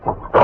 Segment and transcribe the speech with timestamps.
[0.00, 0.41] Thank.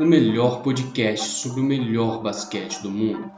[0.00, 3.30] O melhor podcast sobre o melhor basquete do mundo.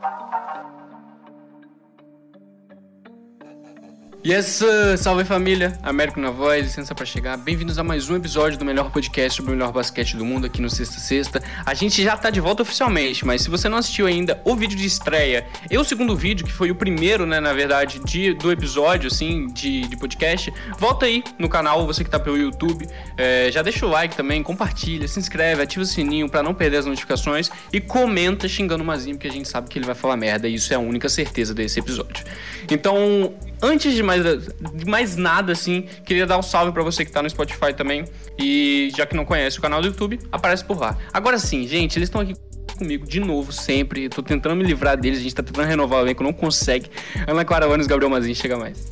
[4.24, 4.62] Yes,
[4.98, 7.36] salve família, Américo na voz, licença para chegar.
[7.36, 10.62] Bem-vindos a mais um episódio do melhor podcast sobre o melhor basquete do mundo aqui
[10.62, 11.42] no Sexta Sexta.
[11.66, 14.78] A gente já tá de volta oficialmente, mas se você não assistiu ainda o vídeo
[14.78, 18.52] de estreia e o segundo vídeo, que foi o primeiro, né, na verdade, de, do
[18.52, 23.50] episódio, assim, de, de podcast, volta aí no canal, você que tá pelo YouTube, é,
[23.50, 26.86] já deixa o like também, compartilha, se inscreve, ativa o sininho para não perder as
[26.86, 30.48] notificações e comenta xingando o Mazinho, porque a gente sabe que ele vai falar merda
[30.48, 32.24] e isso é a única certeza desse episódio.
[32.70, 37.12] Então, antes de mais, de mais nada, assim, queria dar um salve para você que
[37.12, 38.04] tá no Spotify também.
[38.38, 40.96] E já que não conhece o canal do YouTube, aparece por lá.
[41.12, 42.34] Agora sim, gente, eles estão aqui
[42.76, 44.08] comigo de novo, sempre.
[44.08, 46.90] Tô tentando me livrar deles, a gente tá tentando renovar o elenco, não consegue.
[47.26, 48.90] Ana Clara Lanes, Gabriel Mazinho, chega mais.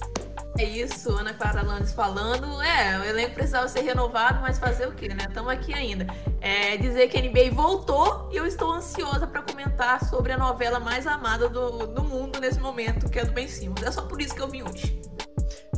[0.61, 2.61] É isso, Ana Clara Landes falando.
[2.61, 5.25] É, o elenco precisava ser renovado, mas fazer o quê, né?
[5.27, 6.07] Estamos aqui ainda.
[6.39, 10.79] É, dizer que a NBA voltou e eu estou ansiosa para comentar sobre a novela
[10.79, 13.83] mais amada do, do mundo nesse momento, que é do Ben Simmons.
[13.83, 15.01] É só por isso que eu vim hoje.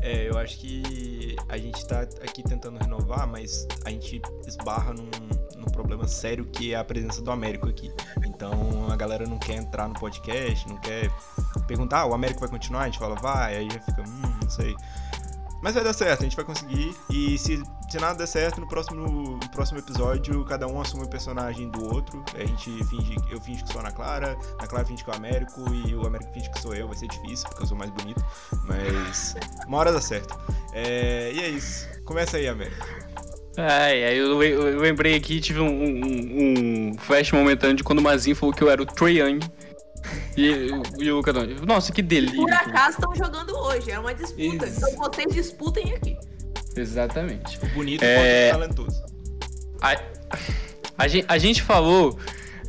[0.00, 1.11] É, eu acho que
[1.48, 5.10] a gente tá aqui tentando renovar, mas a gente esbarra num,
[5.56, 7.92] num problema sério que é a presença do Américo aqui.
[8.24, 8.52] Então
[8.90, 11.10] a galera não quer entrar no podcast, não quer
[11.66, 12.82] perguntar, ah, o Américo vai continuar?
[12.82, 14.74] A gente fala, vai, aí já fica, hum, não sei.
[15.62, 16.92] Mas vai dar certo, a gente vai conseguir.
[17.08, 21.08] E se, se nada der certo, no próximo, no próximo episódio, cada um assume o
[21.08, 22.24] personagem do outro.
[22.34, 25.12] A gente finge, eu finge que sou a Ana Clara, a Clara finge que é
[25.12, 26.88] o Américo e o Américo finge que sou eu.
[26.88, 28.24] Vai ser difícil, porque eu sou mais bonito.
[28.64, 30.36] Mas uma hora dá certo.
[30.72, 31.88] É, e é isso.
[32.04, 32.86] Começa aí, Américo.
[33.56, 34.38] Ai, aí eu,
[34.78, 38.70] lembrei aqui, tive um, um, um flash momentâneo de quando o Mazinho falou que eu
[38.70, 39.40] era o Trae Young.
[40.36, 41.60] E, e o Luca Doncic.
[41.60, 42.40] Nossa, que delírio.
[42.40, 44.66] Por acaso estão jogando hoje, é uma disputa.
[44.66, 44.78] Isso.
[44.78, 46.16] Então vocês disputem aqui.
[46.74, 47.58] Exatamente.
[47.62, 48.48] O bonito é...
[48.48, 49.02] o talentoso.
[49.80, 50.00] A,
[50.98, 52.18] a, gente, a gente falou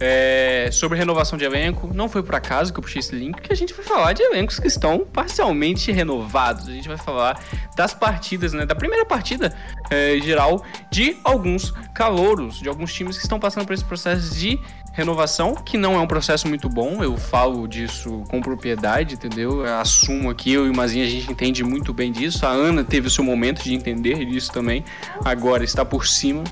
[0.05, 1.89] é, sobre renovação de elenco.
[1.93, 4.21] Não foi por acaso que eu puxei esse link, que a gente vai falar de
[4.21, 6.67] elencos que estão parcialmente renovados.
[6.67, 7.41] A gente vai falar
[7.73, 8.65] das partidas, né?
[8.65, 9.55] Da primeira partida
[9.89, 14.59] é, geral de alguns calouros, de alguns times que estão passando por esse processo de
[14.93, 19.65] renovação, que não é um processo muito bom, eu falo disso com propriedade, entendeu?
[19.65, 22.45] Eu assumo aqui, eu e o Mazinha, a gente entende muito bem disso.
[22.45, 24.85] A Ana teve o seu momento de entender disso também,
[25.25, 26.43] agora está por cima.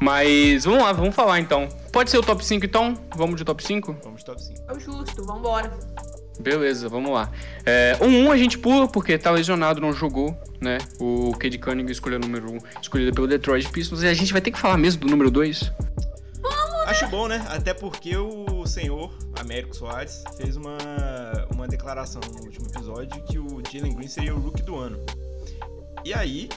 [0.00, 1.68] Mas vamos lá, vamos falar então.
[1.92, 2.94] Pode ser o top 5 então?
[3.14, 3.96] Vamos de top 5?
[4.02, 4.62] Vamos de top 5.
[4.66, 5.70] É o justo, vambora.
[6.40, 7.30] Beleza, vamos lá.
[7.64, 10.78] É, o 1 a gente pula porque tá lesionado, não jogou, né?
[10.98, 14.02] O Cade Cunningham escolheu o número 1, escolhido pelo Detroit Pistons.
[14.02, 15.70] E a gente vai ter que falar mesmo do número 2?
[16.86, 17.44] Acho bom, né?
[17.48, 20.78] Até porque o senhor Américo Soares fez uma,
[21.52, 25.04] uma declaração no último episódio que o Jalen Green seria o rookie do ano.
[26.04, 26.48] E aí.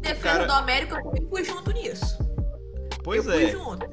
[0.00, 0.46] Defesa cara...
[0.46, 2.18] do Américo, eu fui junto nisso.
[3.02, 3.40] Pois eu é.
[3.42, 3.86] Fui junto.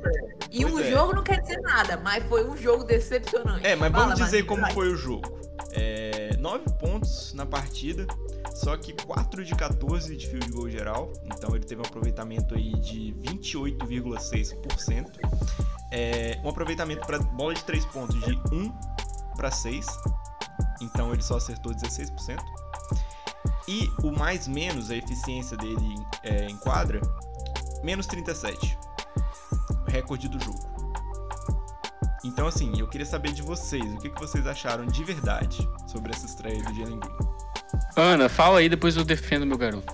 [0.51, 0.91] E pois um é.
[0.91, 3.65] jogo não quer dizer nada, mas foi um jogo decepcionante.
[3.65, 4.73] É, mas Fala, vamos dizer como vai.
[4.73, 5.39] foi o jogo.
[5.71, 8.05] É, nove pontos na partida,
[8.53, 12.73] só que 4 de 14 de field goal geral, então ele teve um aproveitamento aí
[12.81, 15.07] de 28,6%.
[15.89, 18.69] É, um aproveitamento para bola de 3 pontos de 1
[19.37, 19.87] para 6,
[20.81, 22.37] então ele só acertou 16%.
[23.65, 26.99] E o mais menos, a eficiência dele é, em quadra,
[27.81, 28.77] menos 37,
[29.87, 30.82] recorde do jogo.
[32.23, 36.13] Então, assim, eu queria saber de vocês, o que, que vocês acharam de verdade sobre
[36.13, 37.17] essa estreia do Jalen Green?
[37.97, 39.93] Ana, fala aí, depois eu defendo meu garoto.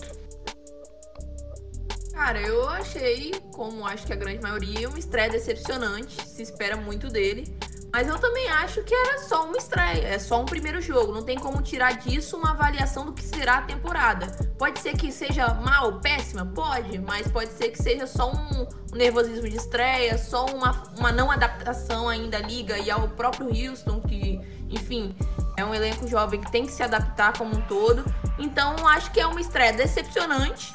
[2.14, 6.22] Cara, eu achei, como acho que a grande maioria, uma estreia decepcionante.
[6.28, 7.58] Se espera muito dele.
[8.00, 11.12] Mas eu também acho que era só uma estreia, é só um primeiro jogo.
[11.12, 14.28] Não tem como tirar disso uma avaliação do que será a temporada.
[14.58, 16.46] Pode ser que seja mal, péssima?
[16.46, 21.12] Pode, mas pode ser que seja só um, um nervosismo de estreia, só uma, uma
[21.12, 25.14] não adaptação ainda à liga e ao próprio Houston, que, enfim,
[25.58, 28.06] é um elenco jovem que tem que se adaptar como um todo.
[28.38, 30.72] Então, acho que é uma estreia decepcionante,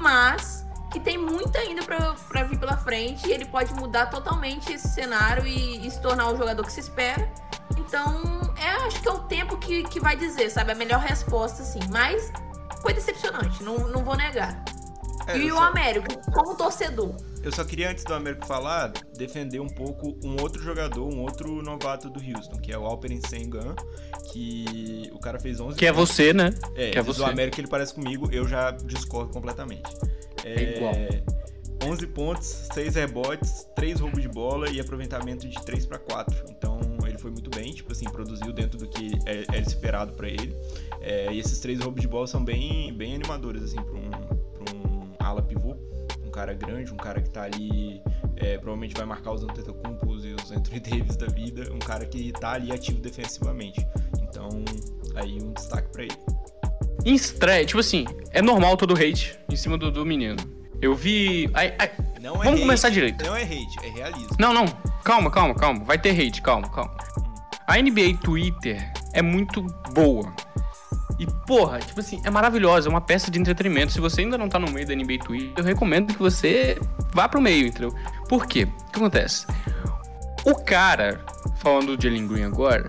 [0.00, 0.63] mas
[0.94, 3.28] que tem muito ainda para vir pela frente.
[3.28, 6.78] E ele pode mudar totalmente esse cenário e, e, se tornar o jogador que se
[6.78, 7.28] espera.
[7.76, 10.70] Então, é, acho que é o tempo que, que vai dizer, sabe?
[10.70, 11.80] A melhor resposta, assim.
[11.90, 12.32] Mas
[12.80, 14.64] foi decepcionante, não, não vou negar.
[15.26, 15.64] É, e o só...
[15.64, 17.16] Américo, como torcedor?
[17.44, 21.60] eu só queria, antes do Américo falar, defender um pouco um outro jogador, um outro
[21.62, 23.74] novato do Houston, que é o Alperen Sengun,
[24.32, 26.54] que o cara fez 11 Que é você, né?
[26.74, 27.22] É, que é do você.
[27.22, 29.82] América ele parece comigo, eu já discordo completamente.
[30.44, 30.94] É igual.
[31.82, 36.44] 11 pontos, 6 rebotes, 3 roubos de bola e aproveitamento de 3 para 4.
[36.50, 40.28] Então ele foi muito bem, tipo assim, produziu dentro do que é- era esperado para
[40.28, 40.56] ele.
[41.00, 44.74] É, e esses três roubos de bola são bem, bem animadores, assim, pra um, pra
[44.74, 45.76] um ala pivô.
[46.26, 48.00] Um cara grande, um cara que tá ali,
[48.36, 51.70] é, provavelmente vai marcar os Antetokounmpos e os Anthony Davis da vida.
[51.72, 53.86] Um cara que tá ali ativo defensivamente.
[54.22, 54.48] Então,
[55.16, 56.16] aí um destaque para ele.
[57.04, 60.38] Em estreia, tipo assim, é normal todo hate em cima do, do menino.
[60.80, 61.50] Eu vi.
[61.54, 61.90] ai, ai,
[62.20, 63.24] Não é Vamos hate, começar direito.
[63.24, 64.36] Não é hate, é realismo.
[64.38, 64.66] Não, não.
[65.04, 65.84] Calma, calma, calma.
[65.84, 66.94] Vai ter hate, calma, calma.
[67.66, 69.62] A NBA Twitter é muito
[69.92, 70.32] boa.
[71.18, 73.92] E, porra, tipo assim, é maravilhosa, é uma peça de entretenimento.
[73.92, 76.78] Se você ainda não tá no meio da NBA Twitter, eu recomendo que você
[77.12, 77.94] vá pro meio, entendeu?
[78.28, 78.64] Por quê?
[78.64, 79.46] O que acontece?
[80.44, 81.24] O cara,
[81.56, 82.88] falando do Jalen Green agora,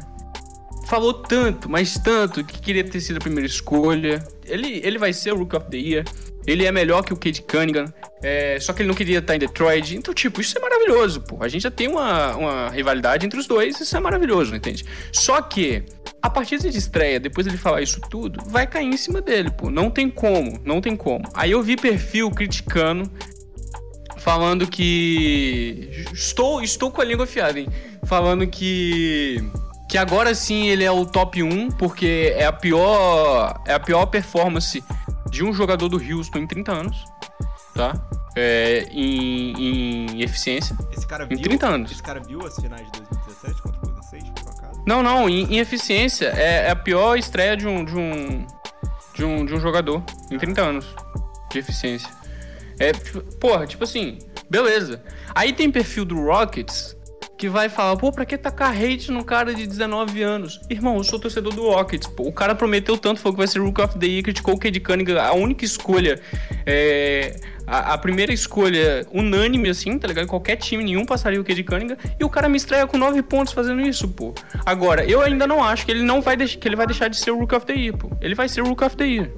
[0.85, 4.25] falou tanto, mas tanto, que queria ter sido a primeira escolha.
[4.45, 6.05] Ele, ele vai ser o Rook of the Year.
[6.47, 7.91] Ele é melhor que o Cade Cunningham.
[8.21, 9.95] é, só que ele não queria estar em Detroit.
[9.95, 11.37] Então, tipo, isso é maravilhoso, pô.
[11.41, 13.79] A gente já tem uma, uma rivalidade entre os dois.
[13.79, 14.85] Isso é maravilhoso, entende?
[15.11, 15.83] Só que,
[16.21, 19.71] a partir de estreia, depois ele falar isso tudo, vai cair em cima dele, pô.
[19.71, 21.27] Não tem como, não tem como.
[21.33, 23.09] Aí eu vi perfil criticando
[24.17, 27.67] falando que estou estou com a língua afiada, hein?
[28.05, 29.37] Falando que
[29.87, 34.05] que agora sim ele é o top 1 porque é a pior é a pior
[34.07, 34.83] performance
[35.29, 37.05] de um jogador do Houston em 30 anos,
[37.73, 37.93] tá?
[38.35, 39.53] É, em,
[40.13, 40.75] em eficiência.
[40.91, 41.91] Esse cara Em viu, 30 anos.
[41.91, 44.83] Esse cara viu as finais de 2017 contra o Golden State, por acaso?
[44.85, 48.45] Não, não, em, em eficiência é, é a pior estreia de um, de um
[49.13, 50.85] de um de um jogador em 30 anos
[51.51, 52.09] de eficiência.
[52.79, 55.01] É, tipo, porra, tipo assim, beleza.
[55.33, 56.94] Aí tem perfil do Rockets
[57.37, 60.61] que vai falar, pô, pra que tacar hate num cara de 19 anos?
[60.69, 62.23] Irmão, eu sou torcedor do Rockets, pô.
[62.23, 64.79] O cara prometeu tanto, falou que vai ser Rook of the Year, criticou o Cade
[64.79, 66.19] Cunningham, a única escolha,
[66.65, 67.35] é,
[67.67, 70.27] a, a primeira escolha unânime, assim, tá ligado?
[70.27, 73.53] Qualquer time, nenhum passaria o Cade Cunningham, e o cara me estreia com 9 pontos
[73.53, 74.33] fazendo isso, pô.
[74.65, 77.31] Agora, eu ainda não acho que ele não vai, que ele vai deixar de ser
[77.31, 78.09] o Rook of the Year, pô.
[78.21, 79.29] Ele vai ser o Rook of the Year.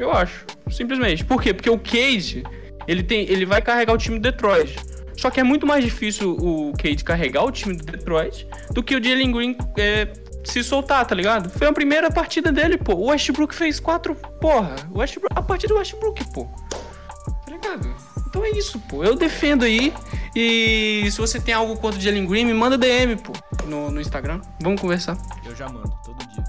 [0.00, 1.24] Eu acho, simplesmente.
[1.24, 1.52] Por quê?
[1.52, 2.42] Porque o Cade,
[2.90, 4.76] ele, tem, ele vai carregar o time do Detroit.
[5.16, 8.96] Só que é muito mais difícil o Cade carregar o time do Detroit do que
[8.96, 11.50] o Jalen Green é, se soltar, tá ligado?
[11.50, 12.94] Foi a primeira partida dele, pô.
[12.94, 14.74] O Westbrook fez quatro, porra.
[14.92, 16.46] Westbrook, a partida do Westbrook, pô.
[16.46, 17.94] Tá ligado?
[18.28, 19.04] Então é isso, pô.
[19.04, 19.94] Eu defendo aí.
[20.34, 23.32] E se você tem algo contra o Jalen Green, me manda DM, pô,
[23.66, 24.40] no, no Instagram.
[24.60, 25.16] Vamos conversar.
[25.44, 26.44] Eu já mando, todo dia.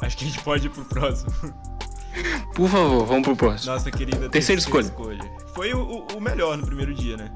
[0.00, 1.32] Acho que a gente pode ir pro próximo.
[2.54, 3.72] Por favor, vamos pro próximo.
[3.72, 4.92] Nossa querida Terceira escolha.
[5.54, 7.32] Foi o, o- melhor no primeiro dia, né?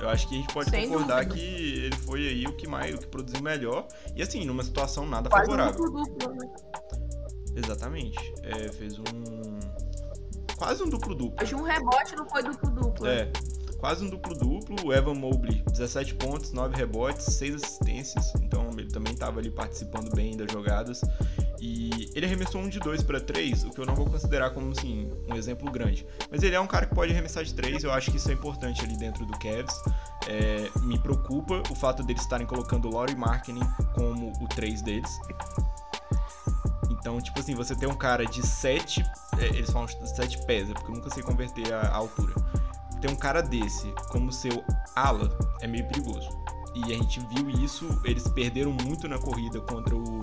[0.00, 1.34] Eu acho que a gente pode Sem concordar dúvida.
[1.34, 3.86] que ele foi aí o que mais, o que produziu melhor.
[4.14, 5.84] E assim, numa situação nada Quase um favorável.
[5.84, 6.48] duplo duplo, né?
[7.56, 8.34] Exatamente.
[8.42, 9.04] É, fez um.
[10.56, 11.36] Quase um duplo-duplo.
[11.42, 13.06] Hoje um rebote não foi duplo duplo.
[13.06, 13.30] É,
[13.78, 14.76] quase um duplo-duplo.
[14.86, 18.34] O Evan Mobley, 17 pontos, 9 rebotes, 6 assistências.
[18.36, 21.00] Então ele também estava ali participando bem das jogadas.
[21.60, 24.72] E ele arremessou um de 2 para 3, o que eu não vou considerar como
[24.72, 26.06] assim, um exemplo grande.
[26.30, 28.34] Mas ele é um cara que pode arremessar de 3, eu acho que isso é
[28.34, 29.80] importante ali dentro do Cavs.
[30.28, 33.60] É, me preocupa o fato deles estarem colocando o Laurie Marketing
[33.94, 35.10] como o 3 deles.
[36.90, 39.04] Então, tipo assim, você tem um cara de 7.
[39.38, 42.34] eles falam 7 pés, é porque eu nunca sei converter a, a altura.
[43.00, 46.28] Ter um cara desse como seu ala é meio perigoso.
[46.74, 50.18] E a gente viu isso, eles perderam muito na corrida contra o,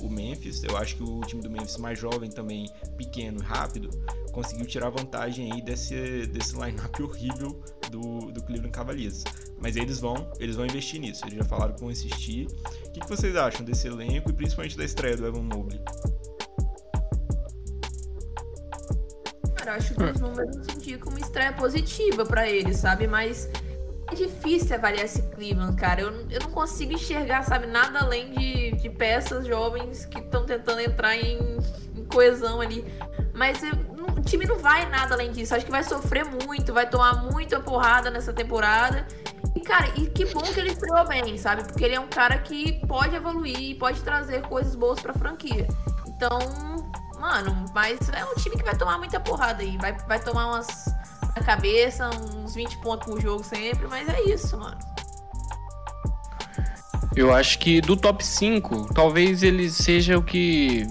[0.00, 0.62] o Memphis.
[0.62, 3.90] Eu acho que o time do Memphis mais jovem também, pequeno e rápido,
[4.32, 9.24] conseguiu tirar vantagem aí desse, desse line-up horrível do, do Cleveland Cavaliers.
[9.60, 11.24] Mas eles vão, eles vão investir nisso.
[11.24, 12.46] Eles já falaram que vão insistir.
[12.86, 15.80] O que, que vocês acham desse elenco e principalmente da estreia do Evan Mobley?
[19.56, 23.06] Cara, acho que os números indicam uma estreia positiva pra ele, sabe?
[23.06, 23.50] Mas
[24.10, 26.00] é difícil avaliar esse Cleveland, cara.
[26.00, 30.80] Eu, eu não consigo enxergar, sabe, nada além de, de peças jovens que estão tentando
[30.80, 31.58] entrar em,
[31.94, 32.84] em coesão ali.
[33.34, 33.60] Mas
[34.16, 35.54] o time não vai nada além disso.
[35.54, 39.06] Acho que vai sofrer muito, vai tomar muita porrada nessa temporada.
[39.54, 41.64] E, cara, e que bom que ele estreou bem, sabe?
[41.64, 45.66] Porque ele é um cara que pode evoluir, pode trazer coisas boas pra franquia.
[46.06, 46.38] Então,
[47.18, 49.76] mano, mas é um time que vai tomar muita porrada aí.
[49.78, 50.86] Vai, vai tomar umas
[51.36, 54.89] na cabeça, uns 20 pontos por jogo sempre, mas é isso, mano.
[57.16, 60.86] Eu acho que do top 5, talvez ele seja o que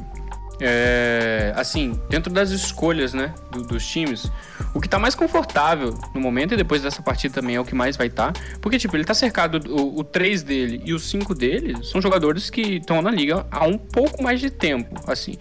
[0.62, 4.30] é, assim, dentro das escolhas, né, do, dos times,
[4.74, 7.74] o que tá mais confortável no momento e depois dessa partida também é o que
[7.74, 11.00] mais vai estar, tá, porque, tipo, ele tá cercado, o, o 3 dele e o
[11.00, 15.38] 5 dele são jogadores que estão na liga há um pouco mais de tempo, assim.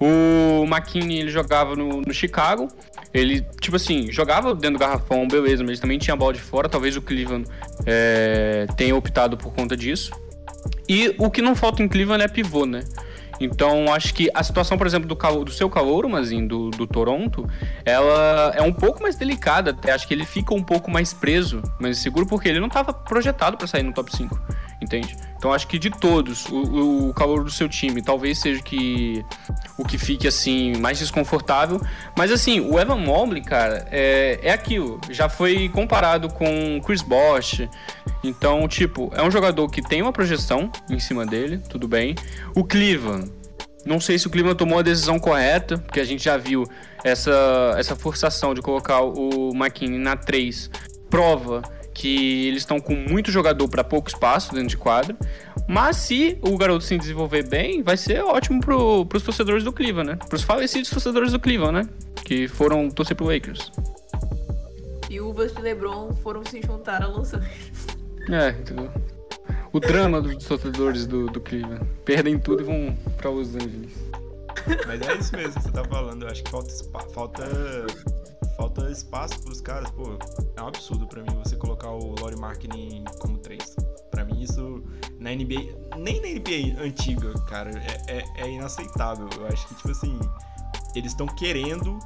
[0.00, 2.68] O McKinney, ele jogava no, no Chicago,
[3.12, 6.40] ele, tipo assim, jogava dentro do garrafão, beleza, mas ele também tinha a bola de
[6.40, 7.48] fora, talvez o Cleveland
[7.84, 10.12] é, tenha optado por conta disso.
[10.88, 12.84] E o que não falta em Cleveland é pivô, né?
[13.40, 17.48] Então, acho que a situação, por exemplo, do, do seu calor, mas do, do Toronto,
[17.84, 19.70] ela é um pouco mais delicada.
[19.70, 22.92] Até acho que ele fica um pouco mais preso, mas seguro, porque ele não estava
[22.92, 24.38] projetado para sair no top 5,
[24.82, 25.16] entende?
[25.38, 29.24] Então, acho que de todos, o, o calor do seu time talvez seja que
[29.78, 31.80] o que fique assim mais desconfortável.
[32.16, 35.00] Mas assim, o Evan Mobley, cara, é, é aquilo.
[35.08, 37.68] Já foi comparado com Chris Bosh.
[38.24, 42.16] Então, tipo, é um jogador que tem uma projeção em cima dele, tudo bem.
[42.52, 43.30] O Cleveland,
[43.86, 46.64] não sei se o Cleveland tomou a decisão correta, porque a gente já viu
[47.04, 50.68] essa, essa forçação de colocar o McKinney na 3.
[51.08, 51.62] Prova
[51.98, 55.16] que eles estão com muito jogador para pouco espaço dentro de quadra.
[55.66, 60.12] Mas se o garoto se desenvolver bem, vai ser ótimo pro, pros torcedores do Cleveland,
[60.12, 60.18] né?
[60.28, 61.88] Pros falecidos torcedores do Cleveland, né?
[62.24, 63.72] Que foram torcer pro Lakers.
[65.08, 67.86] Viúvas de LeBron foram se juntar a Los Angeles.
[68.30, 68.88] É, entendeu?
[69.72, 71.84] O drama dos torcedores do, do Cleveland.
[72.04, 73.92] Perdem tudo e vão pra Los Angeles.
[74.86, 76.22] Mas é isso mesmo que você tá falando.
[76.22, 76.72] Eu acho que falta,
[77.12, 77.44] falta
[78.58, 79.88] falta espaço pros caras.
[79.92, 80.18] Pô,
[80.56, 83.76] é um absurdo para mim você colocar o Laurie Marketing como 3.
[84.10, 84.82] Para mim, isso
[85.18, 89.28] na NBA, nem na NBA antiga, cara, é, é, é inaceitável.
[89.36, 90.18] Eu acho que, tipo assim,
[90.94, 91.98] eles estão querendo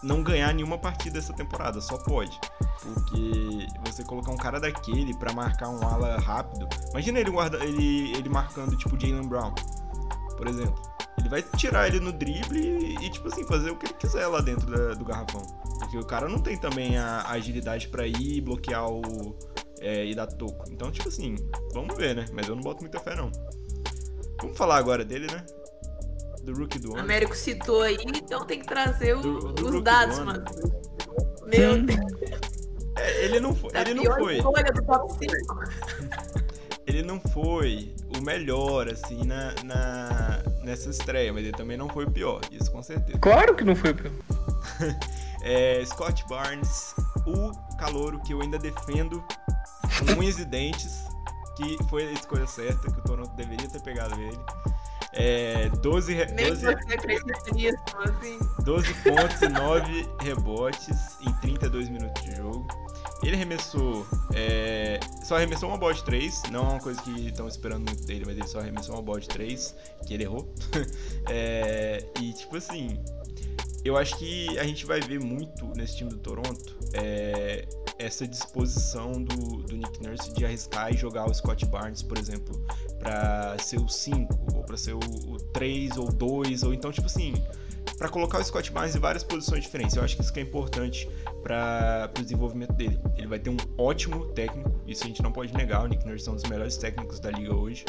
[0.00, 2.38] não ganhar nenhuma partida essa temporada, só pode.
[2.80, 6.68] Porque você colocar um cara daquele para marcar um ala rápido.
[6.90, 9.52] Imagina ele, guarda, ele, ele marcando tipo Jalen Brown,
[10.36, 10.87] por exemplo.
[11.18, 14.26] Ele vai tirar ele no drible e, e, tipo assim, fazer o que ele quiser
[14.26, 15.42] lá dentro da, do garrafão.
[15.80, 19.36] Porque o cara não tem também a, a agilidade para ir e bloquear o.
[19.80, 20.64] É, e dar toco.
[20.72, 21.36] Então, tipo assim,
[21.72, 22.24] vamos ver, né?
[22.32, 23.30] Mas eu não boto muita fé, não.
[24.40, 25.44] Vamos falar agora dele, né?
[26.42, 27.00] Do Rookie do ano.
[27.00, 30.44] Américo citou aí, então tem que trazer o, do, do os dados, mano.
[31.46, 32.00] Meu Deus.
[32.96, 33.70] É, ele não foi.
[33.70, 34.40] Tá ele não foi.
[36.86, 42.04] ele não foi o melhor, assim, na, na, nessa estreia, mas ele também não foi
[42.04, 43.18] o pior, isso com certeza.
[43.18, 44.12] Claro que não foi o pior.
[45.40, 49.24] É, Scott Barnes, o calouro que eu ainda defendo
[49.96, 51.04] com unhas e dentes,
[51.56, 54.36] que foi a escolha certa, que o Toronto deveria ter pegado ele.
[55.12, 56.26] É, 12, re...
[56.26, 56.66] 12...
[57.52, 58.38] Nisso, assim.
[58.64, 62.66] 12 pontos e 9 rebotes em 32 minutos de jogo.
[63.22, 64.06] Ele arremessou.
[64.34, 66.42] É, só arremessou uma bola de 3.
[66.50, 69.20] Não é uma coisa que estão esperando muito dele, mas ele só arremessou uma bola
[69.20, 69.74] de 3,
[70.06, 70.52] que ele errou.
[71.28, 72.98] é, e tipo assim,
[73.84, 77.66] eu acho que a gente vai ver muito nesse time do Toronto é,
[77.98, 82.64] essa disposição do, do, Nick Nurse de arriscar e jogar o Scott Barnes, por exemplo,
[82.98, 85.00] para ser o 5, ou para ser o,
[85.52, 87.34] 3 ou 2, ou então, tipo assim,
[87.98, 89.96] para colocar o Scott Barnes em várias posições diferentes.
[89.96, 91.08] Eu acho que isso que é importante
[91.42, 92.98] para o desenvolvimento dele.
[93.16, 95.82] Ele vai ter um ótimo técnico, isso a gente não pode negar.
[95.82, 97.84] O Nick Nurse é um dos melhores técnicos da liga hoje.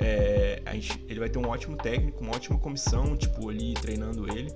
[0.00, 4.52] É, gente, ele vai ter um ótimo técnico, uma ótima comissão, tipo, ali treinando ele.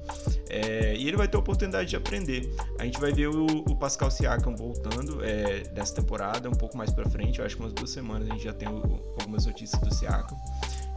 [0.49, 2.49] É, e ele vai ter a oportunidade de aprender.
[2.79, 6.93] A gente vai ver o, o Pascal Siakam voltando é, dessa temporada, um pouco mais
[6.93, 7.41] pra frente.
[7.41, 10.37] Eu acho que umas duas semanas a gente já tem o, algumas notícias do Siakam.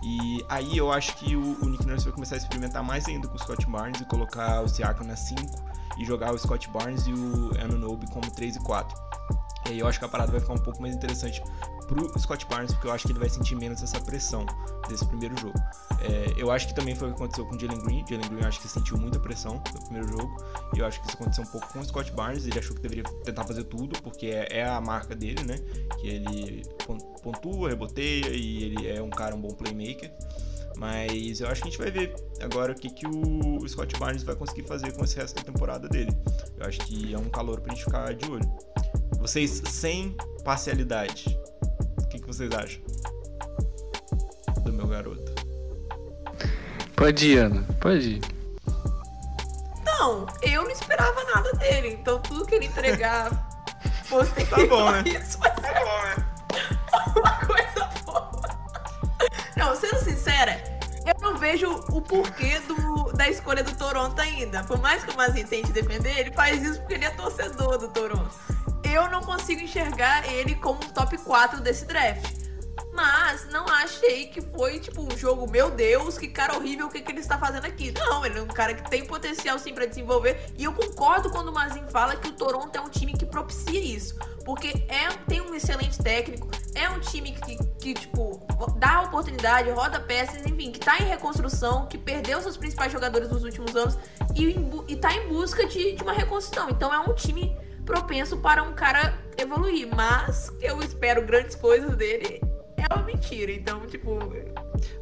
[0.03, 3.27] E aí eu acho que o, o, Nick Nurse vai começar a experimentar mais ainda
[3.27, 5.41] com o Scott Barnes e colocar o Siakam na 5
[5.97, 8.97] e jogar o Scott Barnes e o Anunoby como 3 e 4.
[9.67, 11.41] E aí eu acho que a parada vai ficar um pouco mais interessante
[11.87, 14.45] pro Scott Barnes, porque eu acho que ele vai sentir menos essa pressão
[14.87, 15.57] desse primeiro jogo.
[16.01, 18.05] É, eu acho que também foi o que aconteceu com o Jalen Green.
[18.07, 20.37] Jalen Green eu acho que sentiu muita pressão no primeiro jogo.
[20.75, 22.45] E eu acho que isso aconteceu um pouco com o Scott Barnes.
[22.45, 25.55] Ele achou que deveria tentar fazer tudo, porque é, é a marca dele, né?
[25.99, 26.63] Que ele
[27.21, 30.11] pontua, reboteia e ele é um cara, um bom playmaker.
[30.77, 34.23] Mas eu acho que a gente vai ver agora o que, que o Scott Barnes
[34.23, 36.11] vai conseguir fazer com esse resto da temporada dele.
[36.57, 38.51] Eu acho que é um calor pra gente ficar de olho.
[39.19, 41.37] Vocês sem parcialidade,
[42.15, 42.81] que, que vocês acham
[44.63, 45.33] do meu garoto?
[46.95, 47.63] Pode ir, Ana.
[47.79, 48.21] Pode ir.
[49.85, 51.89] Não, eu não esperava nada dele.
[51.89, 53.31] Então tudo que ele entregar
[54.05, 55.03] fosse tá bom, né?
[55.05, 56.15] Isso vai ser tá bom, né?
[57.19, 58.41] uma coisa boa.
[59.57, 60.63] Não, sendo sincera,
[61.05, 64.63] eu não vejo o porquê do, da escolha do Toronto ainda.
[64.63, 67.87] Por mais que o Mazinho tente defender, ele faz isso porque ele é torcedor do
[67.89, 68.54] Toronto
[68.95, 72.45] eu não consigo enxergar ele como um top 4 desse draft.
[72.93, 77.01] Mas não achei que foi, tipo, um jogo, meu Deus, que cara horrível, o que,
[77.01, 77.91] que ele está fazendo aqui?
[77.91, 80.53] Não, ele é um cara que tem potencial sim para desenvolver.
[80.57, 83.81] E eu concordo quando o Mazin fala que o Toronto é um time que propicia
[83.81, 84.17] isso.
[84.45, 88.39] Porque é, tem um excelente técnico, é um time que, que, tipo,
[88.77, 93.43] dá oportunidade, roda peças, enfim, que tá em reconstrução, que perdeu seus principais jogadores nos
[93.43, 93.97] últimos anos
[94.33, 94.55] e,
[94.87, 96.69] e tá em busca de, de uma reconstrução.
[96.69, 99.87] Então é um time propenso para um cara evoluir.
[99.95, 102.41] Mas eu espero grandes coisas dele.
[102.77, 103.51] É uma mentira.
[103.51, 104.19] Então, tipo.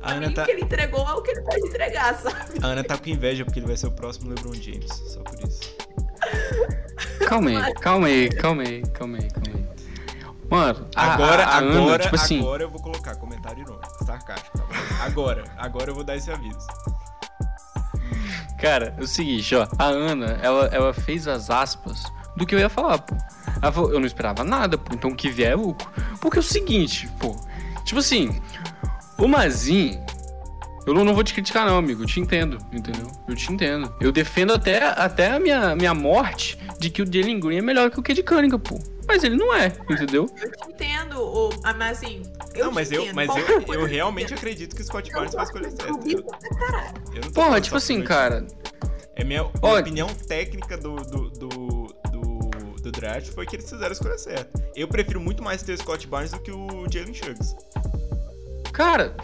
[0.02, 0.44] A Ana tá...
[0.44, 2.60] O que ele entregou é o que ele pode entregar, sabe?
[2.62, 4.92] A Ana tá com inveja porque ele vai ser o próximo LeBron James.
[5.08, 5.76] Só por isso.
[7.28, 9.64] Calma aí, calma aí, calma aí, calma aí, calma aí.
[10.50, 12.40] Mano, agora, a, a agora, Ana, tipo assim...
[12.40, 14.74] agora eu vou colocar comentário irônico, sarcástico, tá bom?
[15.02, 16.60] Agora, agora eu vou dar esse aviso.
[18.62, 22.04] Cara, é o seguinte, ó, a Ana, ela, ela fez as aspas
[22.36, 23.16] do que eu ia falar, pô.
[23.62, 25.90] Ela falou, eu não esperava nada, pô, então o que vier é lucro.
[26.20, 27.36] Porque é o seguinte, pô,
[27.86, 28.42] tipo assim,
[29.18, 30.00] o Mazin,
[30.86, 33.10] eu não, não vou te criticar não, amigo, eu te entendo, entendeu?
[33.28, 33.94] Eu te entendo.
[34.02, 37.90] Eu defendo até, até a minha, minha morte de que o Jalen Green é melhor
[37.90, 38.78] que o Cade Cunningham, pô.
[39.08, 40.30] Mas ele não é, entendeu?
[40.42, 42.24] Eu te entendo, mas assim.
[42.56, 45.72] Eu não, mas eu, mas eu, eu realmente acredito que o Scott Barnes vai escolher
[45.72, 46.10] certo.
[46.10, 46.24] Eu,
[47.16, 48.46] eu Porra, tipo assim, cara.
[49.16, 51.73] É minha, minha opinião técnica do, do, do
[53.04, 54.64] draft foi que eles fizeram a escolha certa.
[54.76, 57.56] Eu prefiro muito mais ter o Scott Barnes do que o Jalen Suggs.
[58.72, 59.16] Cara.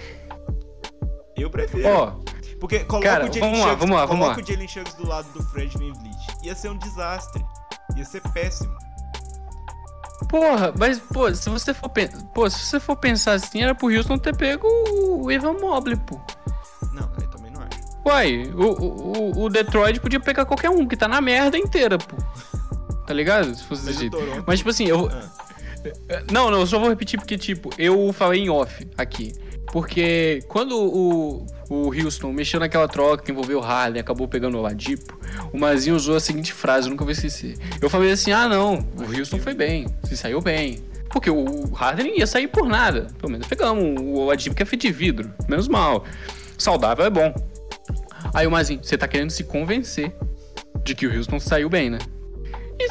[1.36, 1.88] Eu prefiro.
[1.88, 2.20] Ó.
[2.60, 4.38] Porque coloca cara, o Jalen Suggs, vamos lá, vamos lá.
[4.38, 5.94] o Jalen Suggs do lado do Fred Van
[6.44, 7.44] Ia ser um desastre.
[7.96, 8.76] Ia ser péssimo.
[10.28, 11.90] Porra, mas, pô, se você for,
[12.36, 16.20] pô, se você for pensar assim, era pro Houston ter pego o Evan Mobley, pô.
[16.94, 17.80] Não, eu também não acho.
[18.06, 22.18] Uai, o, o, o Detroit podia pegar qualquer um, que tá na merda inteira, pô.
[23.10, 23.56] Tá ligado?
[23.56, 24.18] Se fosse desse jeito.
[24.46, 25.10] Mas, tipo assim, eu.
[25.12, 25.32] Ah.
[26.32, 29.34] Não, não, eu só vou repetir porque, tipo, eu falei em off aqui.
[29.72, 34.62] Porque quando o, o Houston mexeu naquela troca que envolveu o Harden acabou pegando o
[34.62, 35.20] Ladipo,
[35.51, 37.58] o Mazinho usou a seguinte frase, eu nunca vou esquecer.
[37.82, 40.84] Eu falei assim: ah, não, o Houston foi bem, se saiu bem.
[41.10, 43.08] Porque o Harden ia sair por nada.
[43.17, 46.06] Pelo menos pegamos o Ladipo que é feito de vidro, menos mal.
[46.60, 47.34] Saudável é bom.
[48.36, 50.13] Aí o Mazinho, você tá querendo se convencer
[50.84, 51.98] de que o Houston saiu bem, né?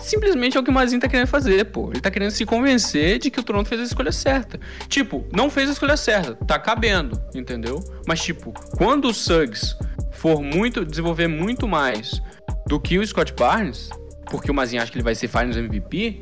[0.01, 1.91] Simplesmente é o que o Mazinho tá querendo fazer, pô.
[1.91, 4.59] Ele tá querendo se convencer de que o Toronto fez a escolha certa.
[4.89, 7.83] Tipo, não fez a escolha certa, tá cabendo, entendeu?
[8.07, 9.77] Mas, tipo, quando o Suggs
[10.13, 12.21] for muito, desenvolver muito mais
[12.67, 13.89] do que o Scott Barnes,
[14.31, 16.21] porque o Mazinho acha que ele vai ser Finals MVP,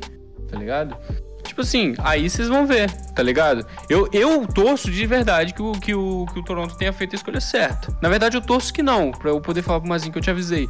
[0.49, 0.97] tá ligado?
[1.43, 3.65] Tipo assim, aí vocês vão ver, tá ligado?
[3.89, 7.15] Eu, eu torço de verdade que o, que, o, que o Toronto tenha feito a
[7.15, 7.97] escolha certa.
[8.01, 10.29] Na verdade, eu torço que não, pra eu poder falar pro Mazinho que eu te
[10.29, 10.69] avisei.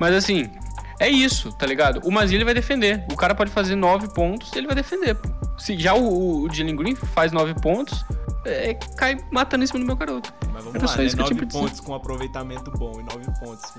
[0.00, 0.50] Mas assim,
[0.98, 2.00] é isso, tá ligado?
[2.04, 3.04] O Mazinho ele vai defender.
[3.10, 5.16] O cara pode fazer nove pontos, ele vai defender.
[5.58, 8.04] Se já o, o Jalen Green faz nove pontos,
[8.44, 10.32] é, cai matando em cima do meu garoto.
[10.52, 11.14] Mas vamos Era lá, né?
[11.16, 13.72] Nove pontos com aproveitamento bom e nove pontos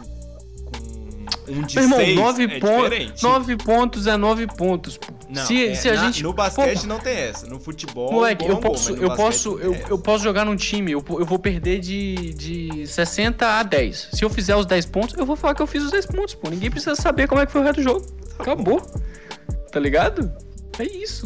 [1.47, 5.13] um de Meu irmão, nove, é pontos, nove pontos é nove pontos, pô.
[5.29, 6.23] Não, se, é, se a na, gente...
[6.23, 7.47] No basquete pô, não tem essa.
[7.47, 8.11] No futebol.
[8.11, 11.25] Moleque, bom, eu posso, bom, eu, posso eu, eu, posso jogar num time, eu, eu
[11.25, 14.09] vou perder de, de 60 a 10.
[14.13, 16.35] Se eu fizer os 10 pontos, eu vou falar que eu fiz os 10 pontos,
[16.35, 16.49] pô.
[16.49, 18.01] Ninguém precisa saber como é que foi o resto do jogo.
[18.37, 18.81] Tá Acabou.
[19.71, 20.31] Tá ligado?
[20.79, 21.25] É isso.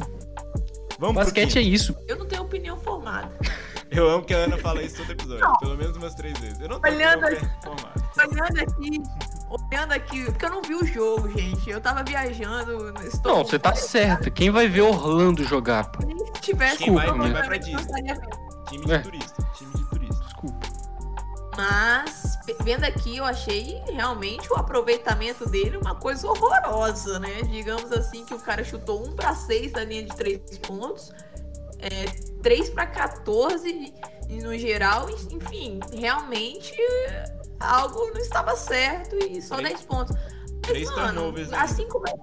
[0.99, 1.95] Vamos basquete é isso.
[2.07, 3.31] Eu não tenho opinião formada.
[3.91, 5.41] Eu amo que a Ana fala isso todo episódio.
[5.41, 5.57] Não.
[5.57, 6.61] Pelo menos umas três vezes.
[6.61, 7.93] Eu não tenho olhando, opinião formada.
[8.17, 9.03] Olhando aqui,
[9.51, 11.69] olhando aqui, porque eu não vi o jogo, gente.
[11.69, 12.93] Eu tava viajando.
[13.05, 14.31] Estou não, você tá certo.
[14.31, 16.01] Quem vai ver Orlando jogar, pô?
[16.01, 18.03] Se tivesse quem vai, quem vai pra Disney?
[18.69, 18.99] Time de é.
[18.99, 19.49] turista.
[19.55, 20.23] Time de turista.
[20.23, 20.67] Desculpa.
[21.57, 27.41] Mas, vendo aqui, eu achei realmente o aproveitamento dele uma coisa horrorosa, né?
[27.43, 31.11] Digamos assim, que o cara chutou 1 para 6 da linha de 3 pontos,
[31.79, 32.05] é,
[32.41, 33.93] 3 para 14
[34.29, 36.73] no geral, enfim, realmente
[37.61, 40.15] algo não estava certo e só 10 pontos.
[40.15, 41.53] Mas, três mano, turnovers.
[41.53, 42.13] Assim como é.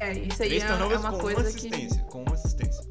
[0.00, 2.10] É, isso aí é, é, uma coisa uma assistência, que.
[2.10, 2.84] Com uma assistência.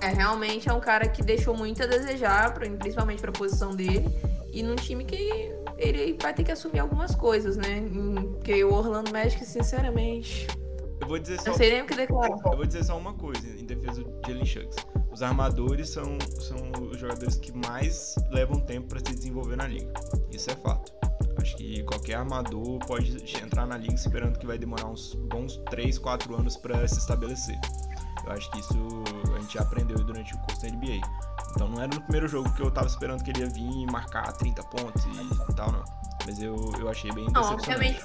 [0.00, 4.08] É, realmente é um cara que deixou muito a desejar, principalmente para a posição dele.
[4.52, 7.82] E num time que ele vai ter que assumir algumas coisas, né?
[8.32, 10.46] Porque o Orlando Magic, sinceramente.
[11.00, 11.50] Eu vou dizer só.
[11.50, 12.36] Não sei nem o que declarar.
[12.44, 14.76] Eu vou dizer só uma coisa em defesa de Jalen Shucks.
[15.12, 16.58] Os armadores são, são
[16.90, 19.92] os jogadores que mais levam tempo para se desenvolver na liga.
[20.30, 20.92] Isso é fato.
[21.36, 25.98] Acho que qualquer armador pode entrar na liga esperando que vai demorar uns bons 3,
[25.98, 27.58] 4 anos para se estabelecer.
[28.24, 28.74] Eu acho que isso
[29.34, 31.00] a gente já aprendeu durante o curso da NBA.
[31.50, 33.86] Então não era no primeiro jogo que eu tava esperando que ele ia vir e
[33.86, 35.84] marcar 30 pontos e, tal, não.
[36.24, 38.00] Mas eu, eu achei bem não, obviamente.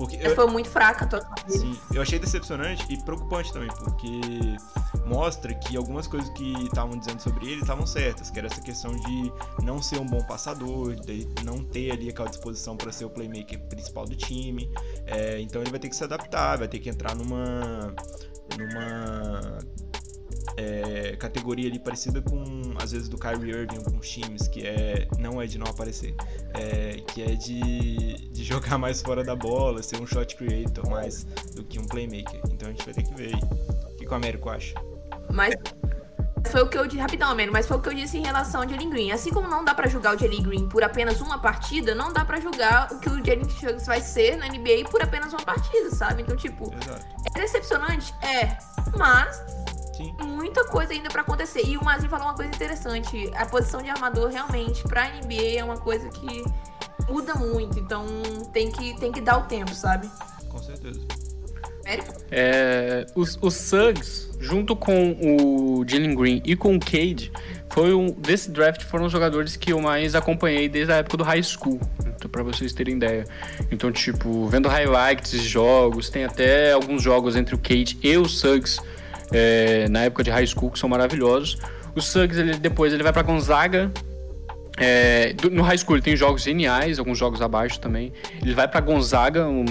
[0.00, 4.18] Porque eu, foi muito fraca a tua Sim, eu achei decepcionante e preocupante também, porque
[5.04, 8.92] mostra que algumas coisas que estavam dizendo sobre ele estavam certas, que era essa questão
[8.96, 9.30] de
[9.62, 13.60] não ser um bom passador, de não ter ali aquela disposição para ser o playmaker
[13.68, 14.72] principal do time.
[15.04, 17.94] É, então ele vai ter que se adaptar, vai ter que entrar numa
[18.56, 19.58] numa
[20.60, 22.44] é, categoria ali parecida com,
[22.80, 26.14] às vezes, do Kyrie Irving com alguns times, que é, não é de não aparecer,
[26.54, 31.24] é, que é de, de jogar mais fora da bola, ser um shot creator mais
[31.54, 32.40] do que um playmaker.
[32.50, 33.40] Então a gente vai ter que ver aí.
[33.40, 34.74] O que, que o Américo acha?
[35.32, 35.54] Mas
[36.48, 38.62] foi o que eu disse, rapidão, Américo, mas foi o que eu disse em relação
[38.62, 39.12] ao Jalen Green.
[39.12, 42.24] Assim como não dá para julgar o Jalen Green por apenas uma partida, não dá
[42.24, 45.90] para julgar o que o Jalen Suggs vai ser na NBA por apenas uma partida,
[45.90, 46.22] sabe?
[46.22, 47.06] Então, tipo, Exato.
[47.34, 48.14] é decepcionante?
[48.22, 48.56] É.
[48.96, 49.42] Mas
[49.96, 50.14] Sim.
[50.22, 51.62] muita coisa ainda pra acontecer.
[51.66, 53.30] E o Mazinho falou uma coisa interessante.
[53.34, 56.44] A posição de armador realmente pra NBA é uma coisa que
[57.08, 57.78] muda muito.
[57.78, 58.06] Então
[58.52, 60.08] tem que, tem que dar o tempo, sabe?
[60.48, 61.00] Com certeza.
[62.30, 67.32] É, os, os Suggs, junto com o Jalen Green e com o Cade,
[67.70, 71.24] foi um, desse draft foram os jogadores que eu mais acompanhei desde a época do
[71.24, 73.24] high school, então, para vocês terem ideia.
[73.72, 78.28] Então, tipo, vendo highlights de jogos, tem até alguns jogos entre o Cade e o
[78.28, 78.80] Suggs
[79.32, 81.58] é, na época de high school que são maravilhosos.
[81.94, 83.90] O Suggs, ele, depois, ele vai para Gonzaga.
[84.78, 88.12] É, do- no high school ele tem jogos geniais, alguns jogos abaixo também.
[88.40, 89.64] Ele vai para Gonzaga, um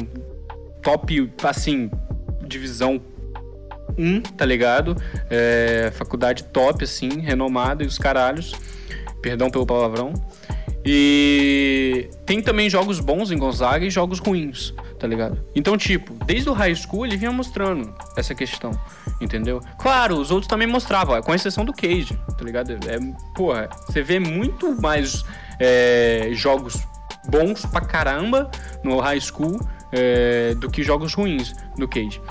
[0.81, 1.89] top, assim,
[2.45, 3.01] divisão
[3.97, 4.95] 1, tá ligado?
[5.29, 8.53] É, faculdade top, assim, renomada e os caralhos.
[9.21, 10.13] Perdão pelo palavrão.
[10.85, 15.43] E tem também jogos bons em Gonzaga e jogos ruins, tá ligado?
[15.53, 18.71] Então, tipo, desde o high school ele vinha mostrando essa questão,
[19.19, 19.59] entendeu?
[19.77, 22.71] Claro, os outros também mostravam, com exceção do Cage, tá ligado?
[22.71, 22.97] É,
[23.35, 25.25] porra, você vê muito mais
[25.59, 26.81] é, jogos
[27.27, 28.49] bons pra caramba
[28.83, 29.59] no high school
[29.91, 32.21] é, do que jogos ruins no Cage.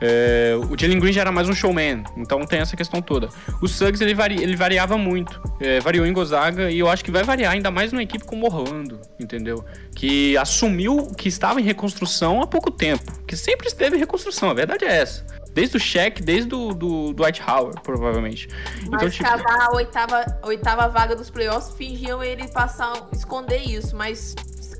[0.00, 3.28] É, o Jalen Green já era mais um showman, então tem essa questão toda.
[3.62, 7.22] O Suggs ele, ele variava muito, é, variou em Gonzaga e eu acho que vai
[7.22, 9.64] variar ainda mais numa equipe como Orlando, entendeu?
[9.94, 14.54] Que assumiu que estava em reconstrução há pouco tempo, que sempre esteve em reconstrução, a
[14.54, 15.24] verdade é essa.
[15.52, 18.46] Desde o Shaq, desde o do, do Dwight Howard, provavelmente.
[18.80, 23.62] Mas Então, tipo, cavar a oitava, a oitava vaga dos playoffs, fingiam ele passar, esconder
[23.62, 24.34] isso, mas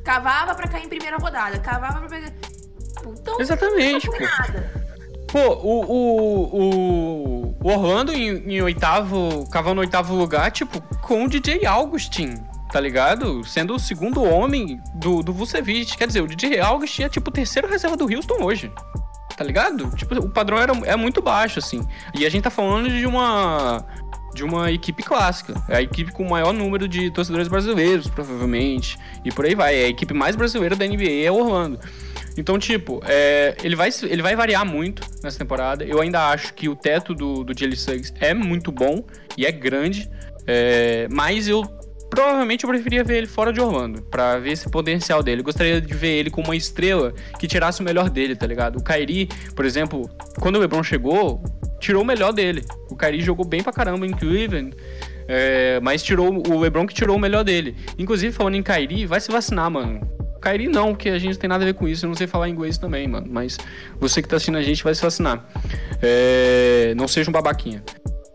[0.05, 2.31] cavava pra cair em primeira rodada, cavava pra pegar.
[3.07, 4.86] Então, Exatamente, não nada.
[5.29, 11.67] Pô, o, o, o, Orlando em, em oitavo, cavando oitavo lugar, tipo, com o DJ
[11.67, 12.35] Augustin,
[12.71, 13.45] tá ligado?
[13.45, 15.97] Sendo o segundo homem do, do Vucevic.
[15.97, 18.71] Quer dizer, o DJ Augustin é tipo o terceiro reserva do Houston hoje.
[19.37, 19.91] Tá ligado?
[19.97, 21.87] Tipo, o padrão era, é muito baixo, assim.
[22.15, 23.85] E a gente tá falando de uma.
[24.35, 25.55] De uma equipe clássica.
[25.69, 28.99] É a equipe com o maior número de torcedores brasileiros, provavelmente.
[29.25, 29.75] E por aí vai.
[29.75, 31.79] É a equipe mais brasileira da NBA é o Orlando.
[32.37, 35.85] Então, tipo, é, ele, vai, ele vai variar muito nessa temporada.
[35.85, 39.05] Eu ainda acho que o teto do, do Jalen Suggs é muito bom
[39.37, 40.11] e é grande.
[40.46, 41.62] é, mas eu
[42.09, 45.40] provavelmente eu preferia ver ele fora de Orlando, pra ver esse potencial dele.
[45.40, 48.79] Eu gostaria de ver ele com uma estrela que tirasse o melhor dele, tá ligado?
[48.79, 50.09] O Kyrie, por exemplo,
[50.40, 51.42] quando o LeBron chegou,
[51.81, 52.64] tirou o melhor dele.
[52.90, 54.75] O Kyrie jogou bem pra caramba em Cleveland.
[55.29, 57.77] é, mas tirou o LeBron que tirou o melhor dele.
[57.99, 60.15] Inclusive, falando em Kyrie, vai se vacinar, mano.
[60.47, 62.05] Kyrie não, porque a gente não tem nada a ver com isso.
[62.05, 63.27] Eu não sei falar inglês também, mano.
[63.29, 63.59] Mas
[63.99, 65.45] você que tá assistindo a gente vai se vacinar.
[66.01, 67.83] É, não seja um babaquinha.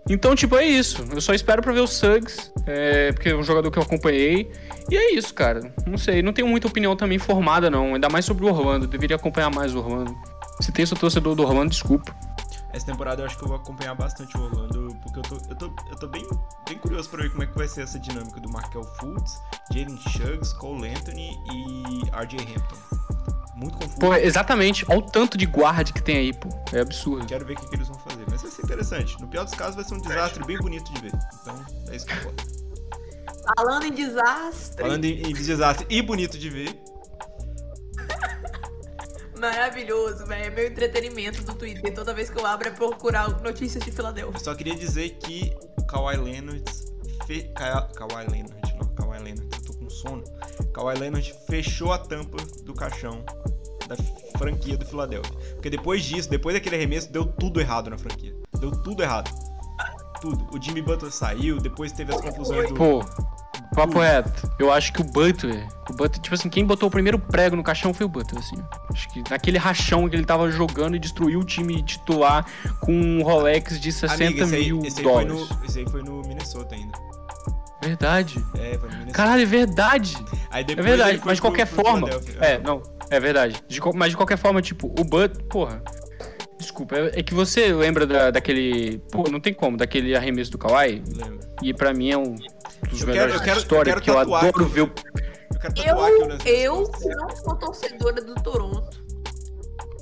[0.09, 1.05] Então, tipo, é isso.
[1.13, 4.51] Eu só espero pra ver o Suggs, é, porque é um jogador que eu acompanhei.
[4.89, 5.73] E é isso, cara.
[5.87, 7.93] Não sei, não tenho muita opinião também formada, não.
[7.93, 8.87] Ainda mais sobre o Orlando.
[8.87, 10.13] Deveria acompanhar mais o Orlando.
[10.59, 12.13] Se tem seu torcedor do Orlando, desculpa.
[12.73, 15.55] Essa temporada eu acho que eu vou acompanhar bastante o Orlando, porque eu tô, eu
[15.55, 16.25] tô, eu tô bem,
[16.67, 19.97] bem curioso pra ver como é que vai ser essa dinâmica do Markel Fultz, Jalen
[19.97, 23.01] Suggs, Cole Anthony e RJ Hampton.
[23.55, 23.99] Muito confuso.
[23.99, 24.85] Pô, exatamente.
[24.89, 26.49] Olha o tanto de guarda que tem aí, pô.
[26.73, 27.27] É absurdo.
[27.27, 28.25] Quero ver o que, que eles vão fazer.
[28.29, 29.21] Mas vai ser interessante.
[29.21, 31.11] No pior dos casos, vai ser um desastre bem bonito de ver.
[31.41, 32.43] Então, é isso que importa.
[33.55, 34.81] Falando em desastre.
[34.81, 36.81] Falando em, em desastre e bonito de ver,
[39.41, 40.45] Maravilhoso, velho.
[40.45, 41.91] É meu entretenimento do Twitter.
[41.95, 44.37] Toda vez que eu abro é procurar notícias de Filadélfia.
[44.37, 46.63] eu só queria dizer que o Kawhi Leonard.
[47.25, 47.51] Fe...
[47.55, 47.89] Ka...
[47.95, 50.23] Kawhi Leonard, não, Kawhi Leonard, eu tô com sono.
[50.71, 53.25] Kawhi Leonard fechou a tampa do caixão
[53.87, 53.95] da
[54.37, 55.35] franquia do Philadelphia.
[55.53, 58.35] Porque depois disso, depois daquele arremesso, deu tudo errado na franquia.
[58.59, 59.31] Deu tudo errado.
[60.21, 60.55] Tudo.
[60.55, 62.75] O Jimmy Butler saiu, depois teve as confusões do.
[62.75, 63.03] Pô,
[63.75, 64.51] papo reto.
[64.59, 67.63] Eu acho que o Butler, o Butler, tipo assim, quem botou o primeiro prego no
[67.63, 68.55] caixão foi o Butler, assim.
[68.91, 72.45] Acho que naquele rachão que ele tava jogando e destruiu o time titular
[72.81, 75.31] com um Rolex de 60 Amiga, esse aí, mil esse aí dólares.
[75.31, 76.97] no, esse aí foi no Minnesota ainda.
[77.83, 78.37] Verdade.
[78.55, 79.11] É, foi no Minnesota.
[79.13, 80.17] Caralho, é verdade.
[80.51, 82.07] Aí É verdade, mas de pro- qualquer pro forma.
[82.07, 82.39] Philadelphia.
[82.41, 83.63] É, não, é verdade.
[83.67, 85.43] De mas de qualquer forma, tipo, o Butler.
[85.45, 85.81] Porra.
[86.59, 86.95] Desculpa.
[86.95, 88.99] É é que você lembra da- daquele.
[89.11, 91.01] Pô, não tem como, daquele arremesso do Kawhi?
[91.15, 91.39] Lembra?
[91.63, 92.35] E pra mim é um
[92.89, 94.91] dos Eu melhores quero- eu quero- da história, eu quero que eu adoro ver o.
[95.85, 95.97] Eu
[96.45, 98.97] Eu, eu não sou torcedora do Toronto.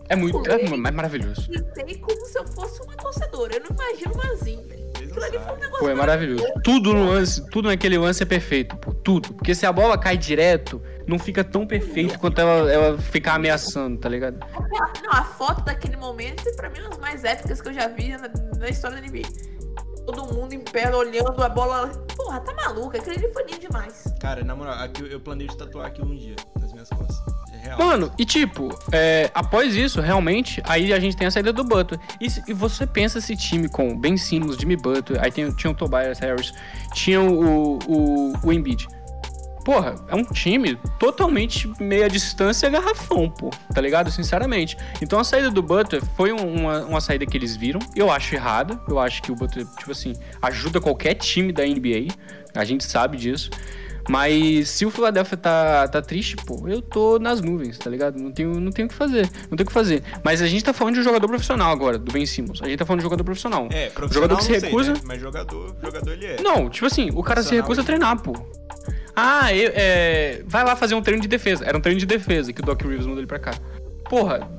[0.08, 0.50] É muito.
[0.50, 1.48] É mais maravilhoso.
[1.50, 3.56] Gritei como se eu fosse uma torcedora.
[3.56, 4.80] Eu não imagino uma assim, velho.
[5.10, 6.46] Um Pô, é maravilhoso.
[6.64, 8.94] Tudo no lance, tudo naquele lance é perfeito, pô.
[8.94, 9.34] Tudo.
[9.34, 13.98] Porque se a bola cai direto, não fica tão perfeito quanto ela, ela ficar ameaçando,
[14.00, 14.38] tá ligado?
[15.04, 17.88] Não, a foto daquele momento, pra mim, é uma das mais épicas que eu já
[17.88, 19.28] vi na, na história da NBA.
[20.06, 21.92] Todo mundo em pé, olhando a bola.
[22.30, 23.00] Porra, tá maluca.
[23.00, 24.04] Aquele ali foi lindo demais.
[24.20, 27.18] Cara, na moral, aqui eu- eu planejo tatuar aqui um dia, nas minhas costas.
[27.52, 27.80] É real.
[27.80, 32.00] Mano, e tipo, é, após isso, realmente, aí a gente tem a saída do Butler.
[32.22, 35.72] E, se- e você pensa esse time com Ben Simmons, Jimmy Butler, aí tem, tinha
[35.72, 36.54] o Tobias Harris,
[36.94, 38.88] tinha o, o, o Embiid.
[39.70, 44.10] Porra, é um time totalmente meia distância garrafão, pô, tá ligado?
[44.10, 44.76] Sinceramente.
[45.00, 47.80] Então a saída do Butler foi um- uma, uma saída que eles viram.
[47.96, 48.80] Eu acho errada.
[48.88, 52.08] Eu acho que o Butler, tipo assim, ajuda qualquer time da NBA.
[52.56, 53.52] A gente sabe disso.
[54.10, 58.18] Mas se o Philadelphia tá, tá triste, pô, eu tô nas nuvens, tá ligado?
[58.20, 59.30] Não tenho, não tenho o que fazer.
[59.52, 60.02] Não tenho o que fazer.
[60.24, 62.60] Mas a gente tá falando de um jogador profissional agora, do Ben Simmons.
[62.64, 63.68] A gente tá falando de um jogador profissional.
[63.72, 65.00] É, profissional jogador que se não sei, recusa- né?
[65.06, 66.42] Mas jogador, jogador ele é.
[66.42, 68.34] Não, tipo assim, o cara se recusa a treinar, pô.
[69.22, 71.66] Ah, eu- é, vai lá fazer um treino de defesa.
[71.66, 73.52] Era um treino de defesa que o Doc Rivers mandou ele pra cá.
[74.10, 74.50] Porra,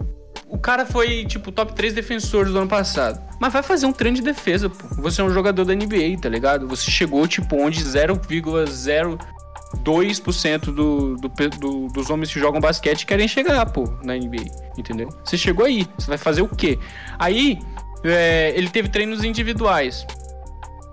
[0.48, 3.18] o cara foi, tipo, top 3 defensores do ano passado.
[3.40, 4.86] Mas vai fazer um treino de defesa, pô.
[5.02, 6.68] Você é um jogador da NBA, tá ligado?
[6.68, 13.64] Você chegou, tipo, onde 0,02% do, do, do- dos homens que jogam basquete querem chegar,
[13.66, 14.44] pô, na NBA,
[14.76, 15.08] entendeu?
[15.24, 16.78] Você chegou aí, você vai fazer o quê?
[17.18, 17.58] Aí,
[18.04, 20.06] é, ele teve treinos individuais.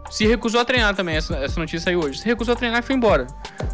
[0.10, 2.20] Se recusou a treinar também, essa, essa notícia saiu hoje.
[2.20, 3.28] Se recusou a treinar e foi embora.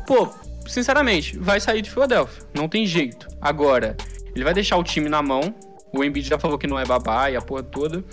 [0.07, 0.29] Pô,
[0.67, 2.43] sinceramente, vai sair de Filadélfia.
[2.53, 3.27] Não tem jeito.
[3.41, 3.95] Agora,
[4.35, 5.53] ele vai deixar o time na mão.
[5.93, 8.03] O Embiid já falou que não é babá e a porra toda.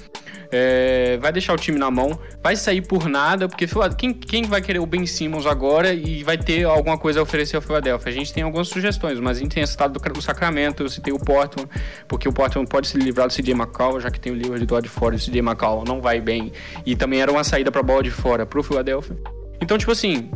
[0.53, 2.19] É, vai deixar o time na mão.
[2.43, 3.67] Vai sair por nada, porque
[3.97, 7.57] quem, quem vai querer o Ben Simmons agora e vai ter alguma coisa a oferecer
[7.57, 8.11] ao Philadelphia?
[8.11, 11.19] A gente tem algumas sugestões, mas a gente tem citado do, Sacramento, eu citei o
[11.19, 11.69] Portland,
[12.07, 14.75] porque o Portland pode se livrar do CJ McCall, já que tem o Lillard do
[14.75, 16.53] lado de fora e o CJ McCall não vai bem.
[16.85, 19.17] E também era uma saída pra bola de fora pro Philadelphia.
[19.63, 20.31] Então, tipo assim,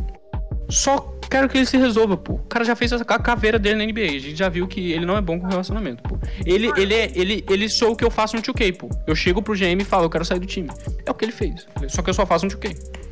[0.69, 2.33] só quero que ele se resolva, pô.
[2.33, 4.15] O cara já fez a caveira dele na NBA.
[4.15, 6.17] A gente já viu que ele não é bom com relacionamento, pô.
[6.45, 8.89] Ele, ele, é, ele, ele sou o que eu faço no 2K, pô.
[9.07, 10.69] Eu chego pro GM e falo, eu quero sair do time.
[11.05, 11.67] É o que ele fez.
[11.89, 13.05] Só que eu só faço no 2K.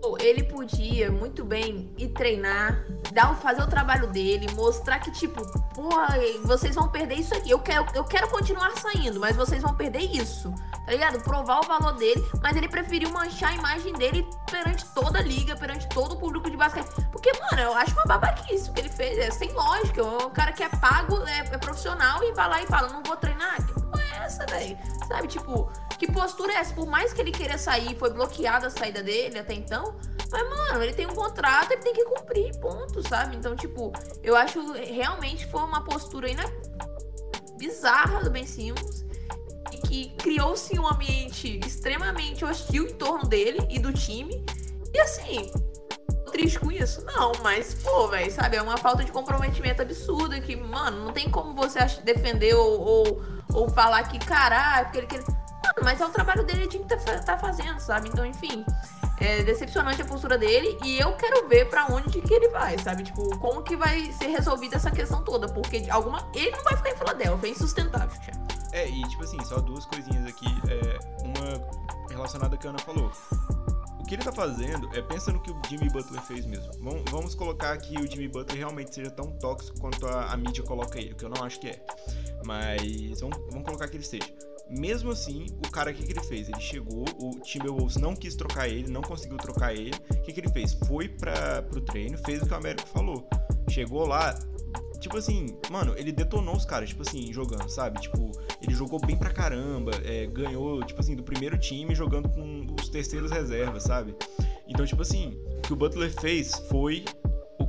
[0.00, 5.42] Pô, Ele podia muito bem ir treinar, dar, fazer o trabalho dele, mostrar que, tipo,
[5.74, 7.50] porra, vocês vão perder isso aqui.
[7.50, 10.52] Eu quero, eu quero continuar saindo, mas vocês vão perder isso.
[10.86, 11.20] Tá ligado?
[11.20, 15.56] Provar o valor dele, mas ele preferiu manchar a imagem dele perante toda a liga,
[15.56, 16.86] perante todo o público de basquete.
[17.10, 19.18] Porque, mano, eu acho uma babaquice o que ele fez.
[19.18, 20.00] É sem lógica.
[20.00, 23.02] É um cara que é pago, é, é profissional e vai lá e fala: não
[23.02, 23.56] vou treinar.
[23.66, 24.78] Que porra é essa, velho?
[25.08, 25.68] Sabe, tipo,
[25.98, 26.72] que postura é essa?
[26.72, 29.96] Por mais que ele queira sair, foi bloqueada a saída dele até então.
[30.30, 33.34] Mas, mano, ele tem um contrato, ele tem que cumprir, ponto, sabe?
[33.34, 36.44] Então, tipo, eu acho realmente foi uma postura aí, né?
[37.58, 39.05] Bizarra do Ben Simmons.
[39.86, 44.44] Que criou-se um ambiente extremamente hostil em torno dele e do time.
[44.92, 45.50] E assim,
[46.32, 47.04] triste com isso?
[47.04, 48.56] Não, mas, pô, velho, sabe?
[48.56, 53.22] É uma falta de comprometimento absurda que, mano, não tem como você defender ou, ou,
[53.54, 55.20] ou falar que, caralho, porque ele quer.
[55.20, 58.08] Mano, mas é o trabalho dele, ele que tá, tá fazendo, sabe?
[58.08, 58.64] Então, enfim.
[59.18, 63.02] É decepcionante a postura dele e eu quero ver pra onde que ele vai, sabe?
[63.02, 66.90] Tipo, como que vai ser resolvida essa questão toda, porque alguma ele não vai ficar
[66.90, 68.55] em Filadélfia, é insustentável, Thiago.
[68.76, 70.44] É, e tipo assim, só duas coisinhas aqui.
[70.68, 73.10] É, uma relacionada ao que a Ana falou.
[73.98, 76.70] O que ele tá fazendo é pensa no que o Jimmy Butler fez mesmo.
[76.80, 80.62] Vamos, vamos colocar que o Jimmy Butler realmente seja tão tóxico quanto a, a mídia
[80.62, 81.82] coloca ele, que eu não acho que é.
[82.44, 84.28] Mas vamos, vamos colocar que ele seja.
[84.68, 86.48] Mesmo assim, o cara, o que, que ele fez?
[86.48, 89.94] Ele chegou, o Timberwolves não quis trocar ele, não conseguiu trocar ele.
[90.10, 90.74] O que, que ele fez?
[90.86, 93.26] Foi pra, pro treino, fez o que o Américo falou.
[93.70, 94.38] Chegou lá,
[95.06, 98.00] tipo assim, mano, ele detonou os caras, tipo assim, jogando, sabe?
[98.00, 102.66] Tipo, ele jogou bem pra caramba, é, ganhou, tipo assim, do primeiro time jogando com
[102.80, 104.14] os terceiros reservas, sabe?
[104.66, 107.04] Então, tipo assim, o que o Butler fez foi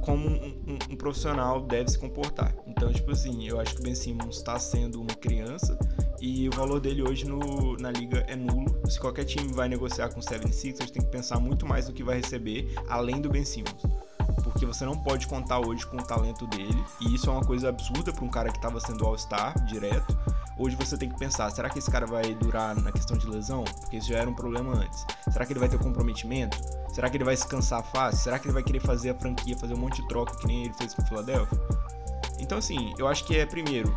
[0.02, 2.56] como um, um- um profissional deve se comportar.
[2.66, 5.78] Então, tipo assim, eu acho que o Ben Simmons tá sendo uma criança
[6.20, 8.80] e o valor dele hoje no, na liga é nulo.
[8.90, 12.04] Se qualquer time vai negociar com o 76ers, tem que pensar muito mais no que
[12.04, 13.84] vai receber, além do Ben Simmons
[14.44, 17.70] porque você não pode contar hoje com o talento dele, e isso é uma coisa
[17.70, 20.18] absurda para um cara que estava sendo All-Star direto.
[20.58, 23.64] Hoje você tem que pensar, será que esse cara vai durar na questão de lesão?
[23.64, 25.06] Porque isso já era um problema antes.
[25.32, 26.58] Será que ele vai ter comprometimento?
[26.90, 28.24] Será que ele vai se cansar fácil?
[28.24, 30.64] Será que ele vai querer fazer a franquia, fazer um monte de troca que nem
[30.64, 31.60] ele fez com o Philadelphia?
[32.40, 33.96] Então, assim, eu acho que é, primeiro,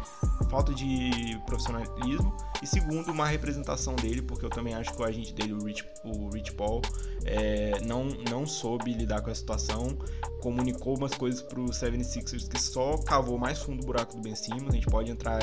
[0.50, 5.32] falta de profissionalismo e, segundo, uma representação dele, porque eu também acho que o agente
[5.32, 6.82] dele, o Rich, o Rich Paul,
[7.24, 9.96] é, não, não soube lidar com a situação,
[10.40, 14.68] comunicou umas coisas pro 76ers que só cavou mais fundo o buraco do Ben Simmons,
[14.68, 15.38] a gente pode entrar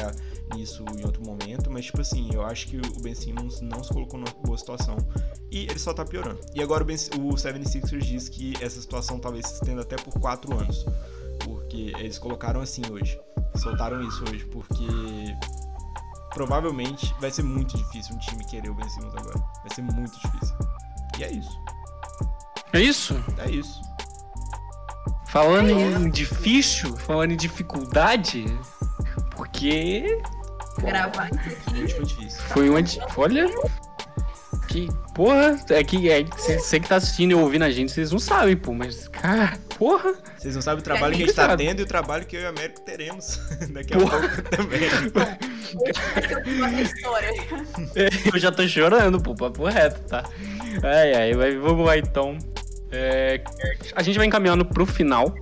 [0.56, 3.94] nisso em outro momento, mas, tipo assim, eu acho que o Ben Simmons não se
[3.94, 4.98] colocou numa boa situação
[5.52, 6.40] e ele só tá piorando.
[6.54, 10.20] E agora o, ben, o 76ers diz que essa situação talvez se estenda até por
[10.20, 10.86] 4 anos
[11.48, 13.20] porque eles colocaram assim hoje.
[13.56, 14.86] Soltaram isso hoje, porque
[16.34, 19.40] provavelmente vai ser muito difícil um time querer o Ben Simmons agora.
[19.40, 20.56] Vai ser muito difícil.
[21.18, 21.60] E é isso.
[22.74, 23.24] É isso?
[23.38, 23.82] É isso.
[25.28, 28.46] Falando é em difícil, falando em dificuldade,
[29.36, 30.22] porque.
[30.80, 31.30] Gravar
[31.86, 32.32] isso aqui.
[32.50, 32.80] Foi uma.
[33.16, 33.48] Olha.
[34.68, 38.20] Que porra, é que é, você que tá assistindo e ouvindo a gente, vocês não
[38.20, 40.14] sabem, pô, mas, cara, porra.
[40.38, 42.42] Vocês não sabem o trabalho que a gente tá tendo e o trabalho que eu
[42.42, 43.40] e o Américo teremos
[43.72, 44.20] daqui a porra.
[44.20, 44.82] pouco também.
[47.96, 50.24] É, eu já tô chorando, pô, papo reto, tá?
[50.84, 52.38] Ai, ai, vamos lá então.
[52.92, 53.42] É,
[53.96, 55.34] a gente vai encaminhando pro final.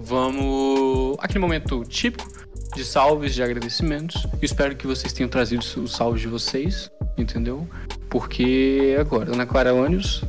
[0.00, 1.16] Vamos.
[1.20, 2.38] Aquele momento típico
[2.74, 4.26] de salves, de agradecimentos.
[4.40, 7.66] Espero que vocês tenham trazido os salves de vocês, entendeu?
[8.08, 10.22] Porque agora, Ana Clara Ônibus.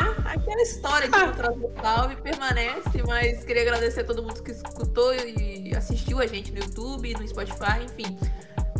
[0.00, 0.14] Né?
[0.24, 5.74] Aquela história de contrato salve permanece, mas queria agradecer a todo mundo que escutou e
[5.76, 8.18] assistiu a gente no YouTube, no Spotify, enfim.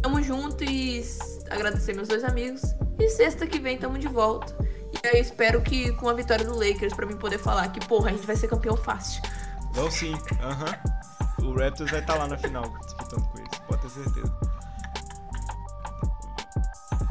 [0.03, 1.03] Tamo junto e
[1.51, 2.63] agradecer meus dois amigos.
[2.99, 4.57] E sexta que vem tamo de volta.
[5.05, 8.11] E aí espero que com a vitória do Lakers, pra mim poder falar que, porra,
[8.11, 9.23] a gente vai ser campeão fácil.
[9.73, 10.75] Vão sim, aham.
[11.41, 11.51] Uhum.
[11.51, 14.33] O Raptors vai estar tá lá na final disputando com eles, pode ter certeza.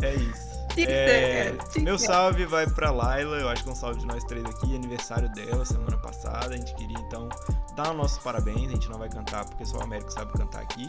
[0.02, 0.45] É isso.
[0.78, 4.44] É, meu salve vai pra Laila, eu acho que é um salve de nós três
[4.46, 6.54] aqui, aniversário dela semana passada.
[6.54, 7.30] A gente queria então
[7.76, 8.70] dar os nossos parabéns.
[8.70, 10.86] A gente não vai cantar porque só o Américo sabe cantar aqui.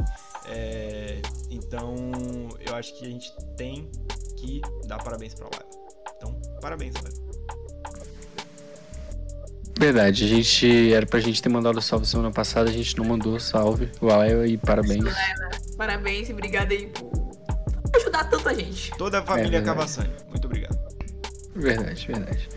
[0.46, 1.20] É,
[1.50, 1.94] então
[2.60, 3.88] eu acho que a gente tem
[4.36, 5.86] que dar parabéns pra Laila.
[6.16, 7.26] Então, parabéns, Laila.
[9.78, 13.38] Verdade, a gente era pra gente ter mandado salve semana passada, a gente não mandou
[13.38, 13.90] salve.
[14.00, 15.04] Laila e parabéns.
[15.76, 17.25] Parabéns e obrigada aí por
[17.94, 18.90] ajudar tanta gente.
[18.92, 20.10] Toda a família é Cavassani.
[20.28, 20.78] Muito obrigado.
[21.54, 22.48] Verdade, verdade.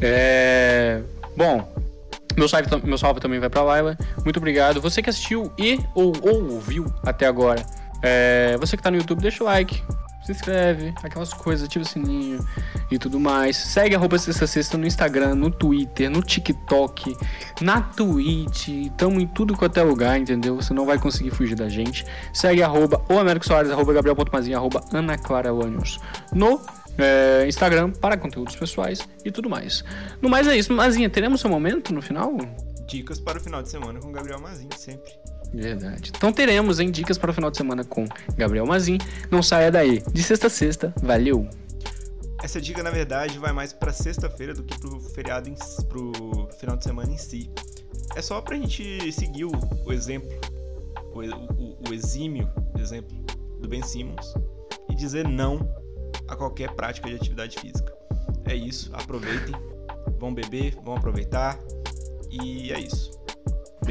[0.00, 1.02] É...
[1.36, 1.68] Bom,
[2.36, 3.96] meu salve, meu salve também vai pra Laila.
[4.24, 4.80] Muito obrigado.
[4.80, 7.64] Você que assistiu e ou, ou ouviu até agora.
[8.02, 8.56] É...
[8.58, 9.82] Você que tá no YouTube, deixa o like
[10.26, 12.44] se inscreve, aquelas coisas, ativa o sininho
[12.90, 13.56] e tudo mais.
[13.56, 17.16] Segue arroba Sexta Sexta no Instagram, no Twitter, no TikTok,
[17.60, 18.90] na Twitch.
[18.96, 20.56] Tamo em tudo quanto é lugar, entendeu?
[20.56, 22.04] Você não vai conseguir fugir da gente.
[22.32, 26.00] Segue arroba o Américo Soares, arroba Gabriel.mazinha, arroba Ana Clara Lanius.
[26.32, 26.60] No
[26.98, 29.84] é, Instagram para conteúdos pessoais e tudo mais.
[30.20, 30.72] No mais é isso.
[30.72, 32.36] Mazinha, teremos seu momento no final?
[32.88, 35.12] Dicas para o final de semana com Gabriel Mazinho, sempre.
[35.52, 36.12] Verdade.
[36.14, 38.04] Então teremos em dicas para o final de semana com
[38.36, 38.98] Gabriel Mazin.
[39.30, 40.02] Não saia daí.
[40.12, 40.94] De sexta a sexta.
[41.02, 41.48] Valeu!
[42.42, 45.54] Essa dica, na verdade, vai mais para sexta-feira do que pro feriado, em,
[45.88, 47.50] pro final de semana em si.
[48.14, 49.52] É só pra gente seguir o,
[49.84, 50.30] o exemplo,
[51.12, 53.16] o, o, o exímio exemplo
[53.60, 54.34] do Ben Simmons
[54.90, 55.68] e dizer não
[56.28, 57.92] a qualquer prática de atividade física.
[58.44, 59.54] É isso, aproveitem,
[60.18, 61.58] vão beber, vão aproveitar
[62.30, 63.10] e é isso.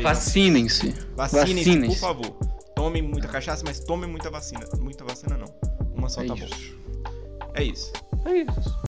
[0.01, 0.93] Vacinem-se.
[1.15, 2.37] Vacinem-se, Vacinem por favor.
[2.75, 4.65] Tomem muita cachaça, mas tomem muita vacina.
[4.79, 5.47] Muita vacina não.
[5.95, 6.47] Uma só é tá isso.
[6.47, 7.11] bom.
[7.55, 7.93] É isso.
[8.25, 8.85] É isso.